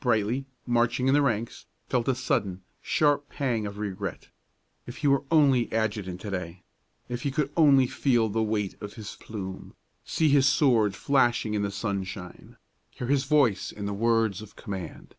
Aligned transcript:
Brightly, 0.00 0.44
marching 0.66 1.08
in 1.08 1.14
the 1.14 1.22
ranks, 1.22 1.64
felt 1.88 2.06
a 2.06 2.14
sudden, 2.14 2.62
sharp 2.82 3.30
pang 3.30 3.64
of 3.64 3.78
regret. 3.78 4.28
If 4.86 4.98
he 4.98 5.06
were 5.08 5.24
only 5.30 5.72
adjutant 5.72 6.20
to 6.20 6.30
day! 6.30 6.62
if 7.08 7.22
he 7.22 7.30
could 7.30 7.50
only 7.56 7.86
feel 7.86 8.28
the 8.28 8.42
weight 8.42 8.74
of 8.82 8.92
his 8.96 9.16
plume, 9.16 9.74
see 10.04 10.28
his 10.28 10.44
sword 10.46 10.94
flashing 10.94 11.54
in 11.54 11.62
the 11.62 11.70
sunshine, 11.70 12.58
hear 12.90 13.06
his 13.06 13.24
voice 13.24 13.72
in 13.72 13.98
words 13.98 14.42
of 14.42 14.56
command! 14.56 15.14